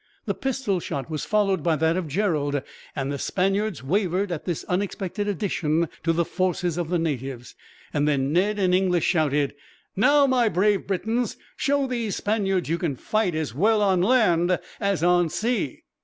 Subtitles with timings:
[0.25, 2.63] The pistol shot was followed by that of Gerald,
[2.95, 7.53] and the Spaniards wavered at this unexpected addition to the forces of the natives.
[7.93, 9.53] Then Ned in English shouted:
[9.95, 15.03] "Now, my brave Britons, show these Spaniards you can fight as well, on land, as
[15.03, 15.83] at sea."